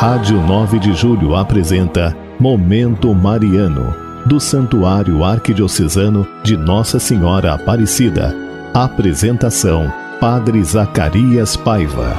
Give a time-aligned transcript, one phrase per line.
[0.00, 3.94] Rádio 9 de Julho apresenta Momento Mariano,
[4.24, 8.34] do Santuário Arquidiocesano de Nossa Senhora Aparecida.
[8.72, 12.16] Apresentação: Padre Zacarias Paiva.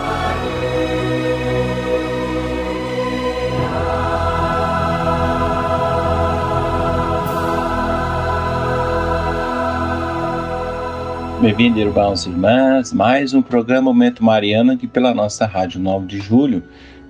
[11.42, 16.20] Bem-vindo, irmãos e irmãs, mais um programa Momento Mariano aqui pela nossa Rádio 9 de
[16.20, 16.62] Julho,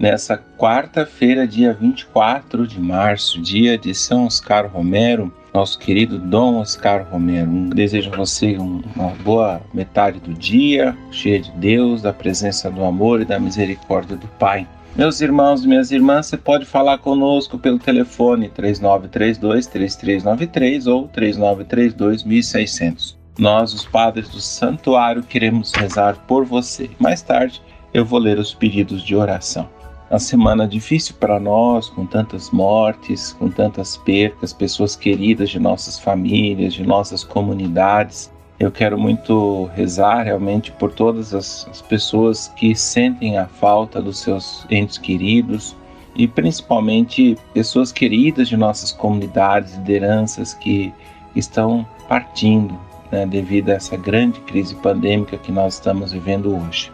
[0.02, 7.08] nessa quarta-feira, dia 24 de março, dia de São Oscar Romero, nosso querido Dom Oscar
[7.08, 7.52] Romero.
[7.52, 12.84] Um, desejo a você uma boa metade do dia, cheia de Deus, da presença do
[12.84, 14.68] amor e da misericórdia do Pai.
[14.96, 23.16] Meus irmãos e minhas irmãs, você pode falar conosco pelo telefone 3932-3393 ou 3932-1600.
[23.38, 26.90] Nós, os padres do santuário, queremos rezar por você.
[27.00, 27.62] Mais tarde
[27.94, 29.70] eu vou ler os pedidos de oração.
[30.12, 35.98] Uma semana difícil para nós, com tantas mortes, com tantas percas, pessoas queridas de nossas
[35.98, 38.30] famílias, de nossas comunidades.
[38.60, 44.20] Eu quero muito rezar realmente por todas as, as pessoas que sentem a falta dos
[44.20, 45.78] seus entes queridos
[46.14, 50.94] e principalmente pessoas queridas de nossas comunidades, lideranças que
[51.34, 52.78] estão partindo,
[53.10, 56.92] né, devido a essa grande crise pandêmica que nós estamos vivendo hoje.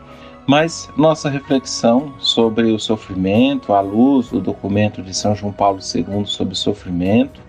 [0.48, 6.26] Mas nossa reflexão sobre o sofrimento, à luz do documento de São João Paulo II
[6.26, 7.42] sobre sofrimento,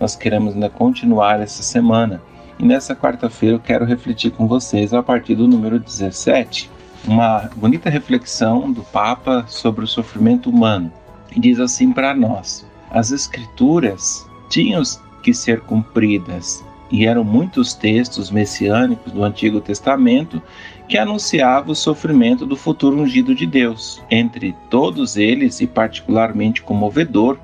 [0.00, 2.20] nós queremos ainda continuar essa semana.
[2.58, 6.68] E nessa quarta-feira eu quero refletir com vocês a partir do número 17,
[7.06, 10.92] uma bonita reflexão do Papa sobre o sofrimento humano.
[11.34, 14.82] E diz assim para nós: as Escrituras tinham
[15.22, 20.42] que ser cumpridas e eram muitos textos messiânicos do Antigo Testamento
[20.90, 24.02] que anunciavam o sofrimento do futuro ungido de Deus.
[24.10, 27.38] Entre todos eles, e particularmente comovedor,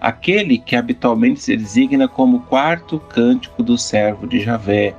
[0.00, 4.96] aquele que habitualmente se designa como quarto cântico do servo de Javé,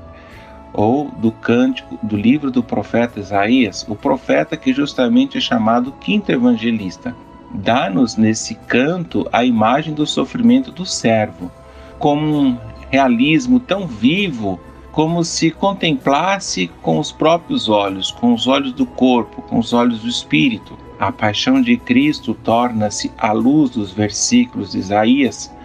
[0.71, 6.31] ou do cântico do livro do profeta Isaías, o profeta que justamente é chamado quinto
[6.31, 7.13] evangelista.
[7.53, 11.51] Dá-nos nesse canto a imagem do sofrimento do servo,
[11.97, 12.57] como um
[12.89, 14.57] realismo tão vivo
[14.99, 20.01] como se contemplasse com os próprios olhos, com os olhos do corpo, com os olhos
[20.01, 20.77] do espírito.
[20.99, 25.55] A paixão de Cristo torna-se, à luz dos versículos de Isaías,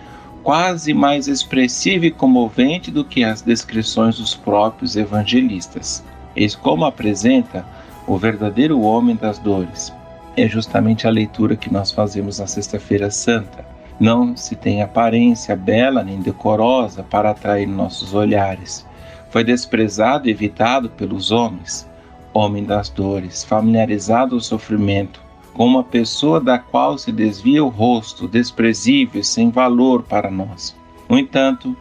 [0.45, 6.05] quase mais expressiva e comovente do que as descrições dos próprios evangelistas.
[6.37, 7.67] Eis como apresenta
[8.07, 9.93] o verdadeiro homem das dores.
[10.37, 13.67] É justamente a leitura que nós fazemos na Sexta-feira Santa.
[13.99, 18.87] Não se tem aparência bela nem decorosa para atrair nossos olhares.
[19.35, 21.91] Foi desprezado e evitado pelos homens,
[22.33, 25.21] homem das dores, familiarizado ao sofrimento,
[25.53, 30.77] com uma pessoa da qual se desvia o rosto, desprezível e sem valor para nós.
[31.09, 31.77] No entanto,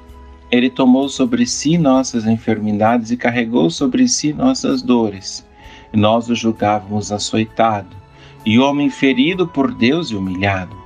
[0.50, 5.48] ele tomou sobre si nossas enfermidades e carregou sobre si nossas dores.
[5.94, 7.96] E nós o julgávamos açoitado,
[8.44, 10.82] e homem ferido por Deus e humilhado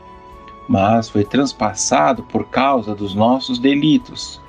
[0.67, 4.41] mas foi transpassado por causa dos nossos delitos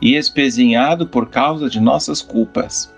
[0.00, 2.92] e espezinhado por causa de nossas culpas.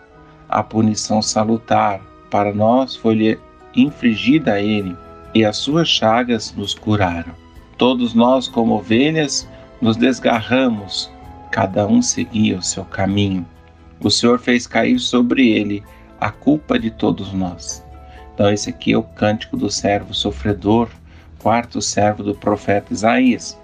[0.48, 2.00] A punição salutar
[2.31, 3.38] para nós foi-lhe
[3.75, 4.97] infligida a ele,
[5.34, 7.32] e as suas chagas nos curaram.
[7.76, 9.48] Todos nós, como ovelhas,
[9.81, 11.10] nos desgarramos,
[11.50, 13.47] cada um seguia o seu caminho.
[14.00, 15.82] O Senhor fez cair sobre ele
[16.20, 17.84] a culpa de todos nós.
[18.34, 20.88] Então, esse aqui é o cântico do servo sofredor
[21.38, 23.59] quarto servo do profeta Isaías.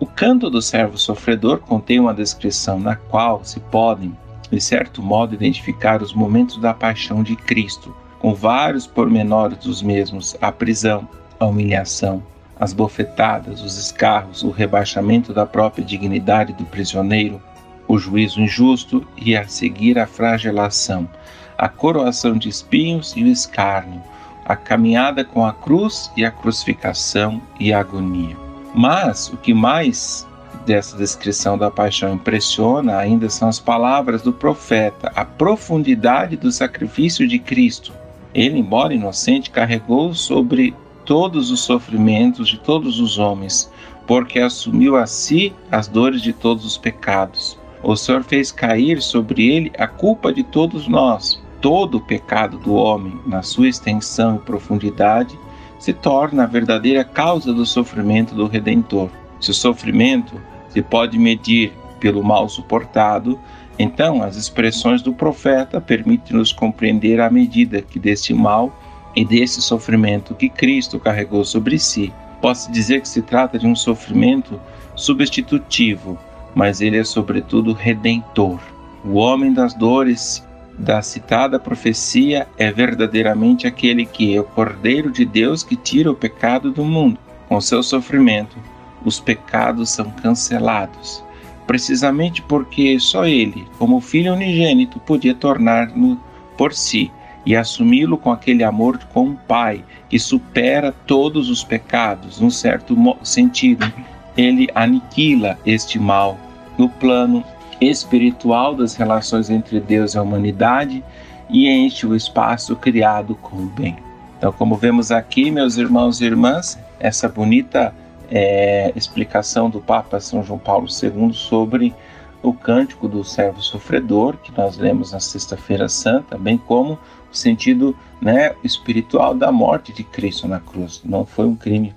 [0.00, 4.16] O canto do servo sofredor contém uma descrição na qual se podem,
[4.50, 10.36] de certo modo, identificar os momentos da paixão de Cristo, com vários pormenores dos mesmos:
[10.40, 12.22] a prisão, a humilhação,
[12.58, 17.40] as bofetadas, os escarros, o rebaixamento da própria dignidade do prisioneiro,
[17.86, 21.08] o juízo injusto e a seguir a flagelação,
[21.56, 24.02] a coroação de espinhos e o escárnio,
[24.44, 28.43] a caminhada com a cruz e a crucificação e a agonia.
[28.74, 30.26] Mas o que mais
[30.66, 37.28] dessa descrição da paixão impressiona ainda são as palavras do profeta, a profundidade do sacrifício
[37.28, 37.92] de Cristo.
[38.34, 40.74] Ele, embora inocente, carregou sobre
[41.04, 43.70] todos os sofrimentos de todos os homens,
[44.06, 47.56] porque assumiu a si as dores de todos os pecados.
[47.82, 52.74] O Senhor fez cair sobre ele a culpa de todos nós, todo o pecado do
[52.74, 55.38] homem, na sua extensão e profundidade,
[55.84, 59.10] se torna a verdadeira causa do sofrimento do Redentor.
[59.40, 60.40] Se o sofrimento
[60.70, 63.38] se pode medir pelo mal suportado,
[63.78, 68.74] então as expressões do profeta permitem-nos compreender a medida que deste mal
[69.14, 72.12] e desse sofrimento que Cristo carregou sobre si
[72.44, 74.60] Posso dizer que se trata de um sofrimento
[74.94, 76.18] substitutivo,
[76.54, 78.60] mas ele é sobretudo redentor.
[79.02, 80.46] O homem das dores
[80.78, 86.14] da citada profecia é verdadeiramente aquele que é o Cordeiro de Deus que tira o
[86.14, 87.18] pecado do mundo.
[87.48, 88.56] Com seu sofrimento,
[89.04, 91.22] os pecados são cancelados,
[91.66, 96.18] precisamente porque só ele, como filho unigênito, podia tornar-no
[96.56, 97.10] por si
[97.46, 102.96] e assumi-lo com aquele amor com o Pai que supera todos os pecados, num certo
[103.22, 103.90] sentido.
[104.36, 106.38] Ele aniquila este mal
[106.78, 107.44] no plano
[107.80, 111.04] espiritual das relações entre Deus e a humanidade
[111.48, 113.96] e enche o espaço criado com o bem.
[114.38, 117.94] Então, como vemos aqui, meus irmãos e irmãs, essa bonita
[118.30, 121.94] é, explicação do Papa São João Paulo II sobre
[122.42, 126.98] o cântico do servo sofredor, que nós lemos na Sexta-feira Santa, bem como
[127.32, 131.00] o sentido né, espiritual da morte de Cristo na cruz.
[131.04, 131.94] Não foi um crime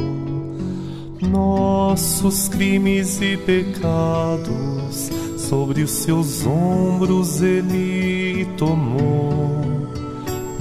[1.22, 9.54] Nossos crimes e pecados sobre os seus ombros ele tomou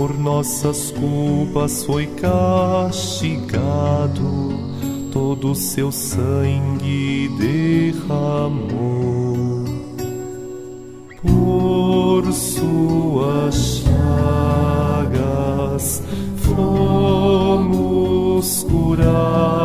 [0.02, 3.52] por nossas culpas foi castigado,
[5.12, 8.62] todo seu sangue derramou.
[11.20, 13.82] Por suas
[15.04, 16.02] chagas
[16.36, 17.86] fomos
[18.64, 19.61] curados,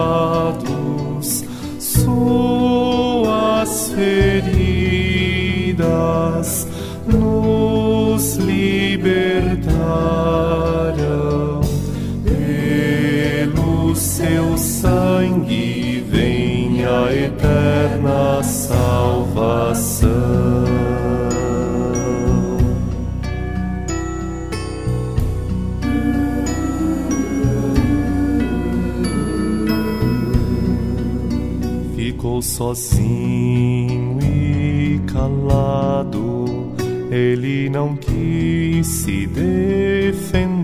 [15.08, 20.08] sangue vem a eterna salvação.
[31.96, 36.38] Ficou sozinho e calado
[37.10, 40.57] ele não quis se defender,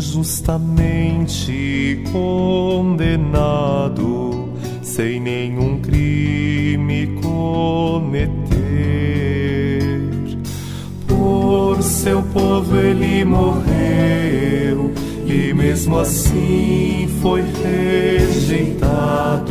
[0.00, 3.98] injustamente condenado,
[4.82, 8.40] sem nenhum crime cometer.
[11.06, 14.90] Por seu povo ele morreu,
[15.26, 19.50] e mesmo assim foi rejeitado,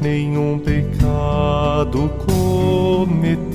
[0.00, 3.48] nenhum pecado cometeu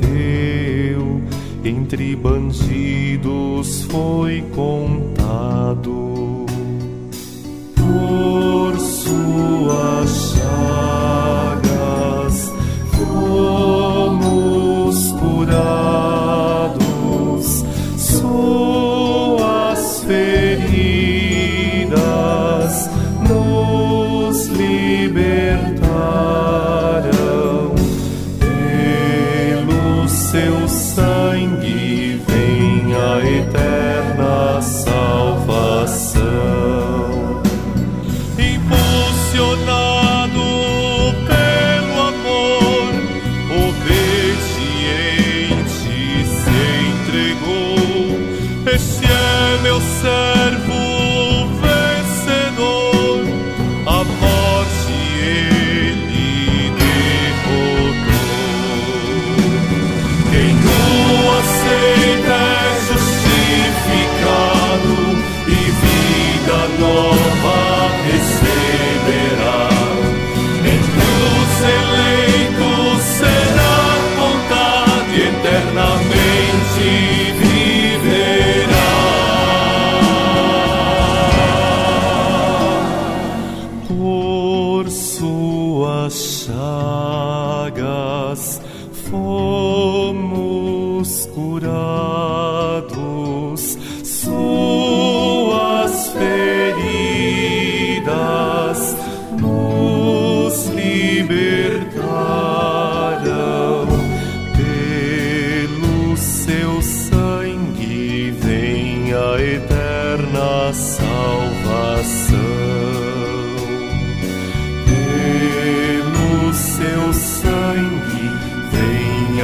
[1.64, 5.43] entre bandidos foi contado
[5.76, 6.23] por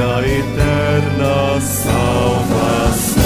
[0.00, 3.20] a eterna salvação.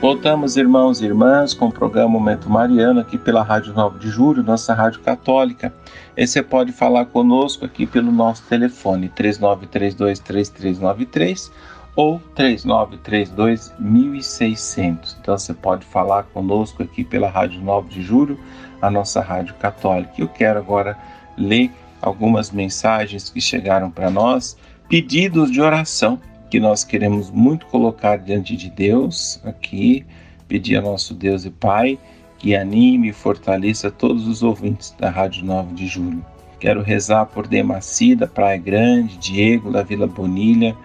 [0.00, 4.42] Voltamos, irmãos e irmãs, com o programa Momento Mariano aqui pela Rádio 9 de Julho,
[4.42, 5.70] nossa rádio católica.
[6.16, 11.50] E você pode falar conosco aqui pelo nosso telefone 39323393
[11.98, 15.16] ou 3932-1600.
[15.20, 18.38] Então você pode falar conosco aqui pela Rádio 9 de Julho,
[18.80, 20.12] a nossa rádio católica.
[20.16, 20.96] Eu quero agora
[21.36, 24.56] ler algumas mensagens que chegaram para nós,
[24.88, 30.06] pedidos de oração que nós queremos muito colocar diante de Deus aqui,
[30.46, 31.98] pedir a nosso Deus e Pai
[32.38, 36.24] que anime e fortaleça todos os ouvintes da Rádio 9 de Julho.
[36.60, 40.76] Quero rezar por Demaci da Praia Grande, Diego da Vila Bonilha,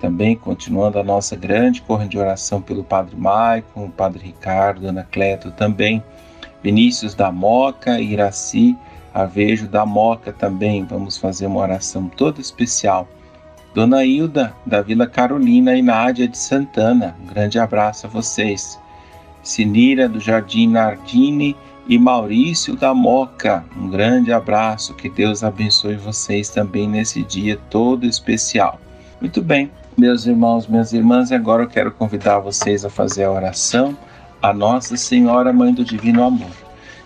[0.00, 5.50] também continuando a nossa grande corrente de oração pelo Padre Maicon, Padre Ricardo, Ana Cleto
[5.50, 6.02] também,
[6.62, 8.76] Vinícius da Moca, Iraci,
[9.12, 10.84] Avejo da Moca também.
[10.84, 13.06] Vamos fazer uma oração toda especial
[13.72, 17.16] Dona Hilda, da Vila Carolina e Nádia de Santana.
[17.22, 18.78] Um grande abraço a vocês.
[19.42, 21.56] Sinira, do Jardim Nardini
[21.88, 23.64] e Maurício da Moca.
[23.76, 24.94] Um grande abraço.
[24.94, 28.80] Que Deus abençoe vocês também nesse dia todo especial.
[29.20, 33.30] Muito bem, meus irmãos, minhas irmãs, e agora eu quero convidar vocês a fazer a
[33.30, 33.96] oração
[34.42, 36.50] a Nossa Senhora, Mãe do Divino Amor.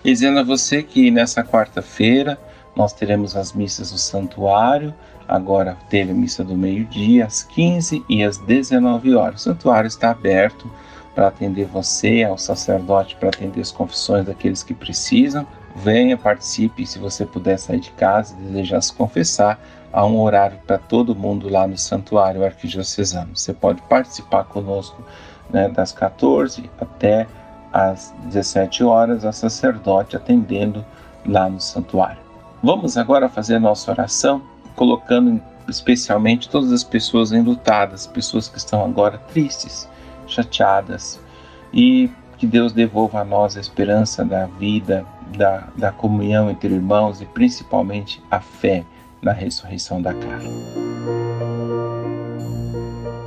[0.03, 2.39] Dizendo a você que nessa quarta-feira
[2.75, 4.93] nós teremos as missas do santuário
[5.27, 9.41] Agora teve a missa do meio-dia, às 15 e às 19 horas.
[9.41, 10.69] O santuário está aberto
[11.15, 15.47] para atender você, ao sacerdote para atender as confissões daqueles que precisam.
[15.75, 16.85] Venha, participe.
[16.85, 19.59] Se você puder sair de casa e desejar se confessar,
[19.91, 23.35] há um horário para todo mundo lá no santuário arquidiocesano.
[23.35, 25.03] Você pode participar conosco
[25.49, 27.27] né, das 14 até
[27.73, 30.85] às 17 horas, a sacerdote atendendo
[31.25, 32.21] lá no santuário.
[32.63, 34.41] Vamos agora fazer nossa oração
[34.75, 39.89] colocando especialmente todas as pessoas enlutadas, pessoas que estão agora tristes,
[40.27, 41.19] chateadas,
[41.73, 45.05] e que Deus devolva a nós a esperança da vida,
[45.37, 48.83] da, da comunhão entre irmãos e principalmente a fé
[49.21, 50.49] na ressurreição da carne.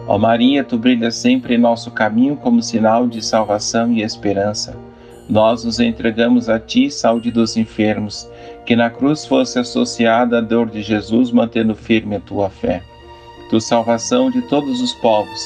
[0.07, 4.75] Ó Maria, tu brilhas sempre em nosso caminho como sinal de salvação e esperança.
[5.29, 8.27] Nós nos entregamos a ti, saúde dos enfermos
[8.65, 12.83] que na cruz fosse associada a dor de Jesus, mantendo firme a tua fé.
[13.51, 15.41] Tu, salvação de todos os povos,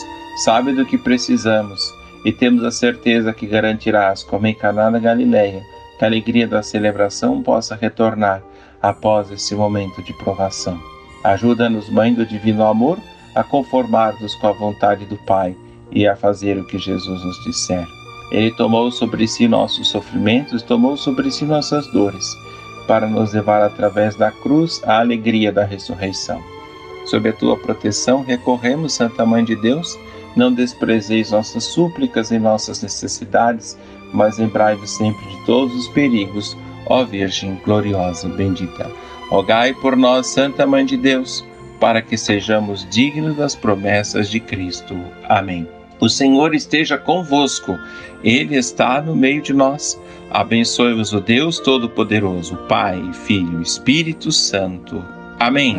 [0.45, 1.81] sabe do que precisamos
[2.25, 5.65] e temos a certeza que garantirás, como em Caná da Galileia,
[6.03, 8.43] que a alegria da celebração possa retornar
[8.83, 10.77] após esse momento de provação.
[11.23, 12.99] Ajuda-nos, Mãe do Divino Amor,
[13.37, 15.55] a conformar-nos com a vontade do Pai
[15.93, 17.87] e a fazer o que Jesus nos disser.
[18.33, 22.27] Ele tomou sobre si nossos sofrimentos, tomou sobre si nossas dores
[22.89, 26.43] para nos levar através da cruz à alegria da ressurreição.
[27.07, 29.97] Sob a tua proteção recorremos, Santa Mãe de Deus,
[30.35, 33.79] não desprezeis nossas súplicas e nossas necessidades,
[34.13, 38.91] mas lembrai-vos sempre de todos os perigos, ó Virgem gloriosa bendita.
[39.29, 41.45] Rogai por nós, Santa Mãe de Deus,
[41.81, 44.97] para que sejamos dignos das promessas de Cristo.
[45.29, 45.67] Amém.
[46.01, 47.79] O Senhor esteja convosco,
[48.23, 50.01] Ele está no meio de nós.
[50.31, 55.05] Abençoe-vos o Deus Todo-Poderoso, Pai, Filho Espírito Santo.
[55.39, 55.79] Amém.